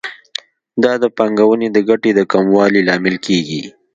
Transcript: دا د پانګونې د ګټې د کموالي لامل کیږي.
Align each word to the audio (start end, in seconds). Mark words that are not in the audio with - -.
دا 0.83 0.93
د 1.03 1.05
پانګونې 1.17 1.67
د 1.71 1.77
ګټې 1.89 2.11
د 2.15 2.21
کموالي 2.31 2.81
لامل 2.87 3.15
کیږي. 3.25 3.61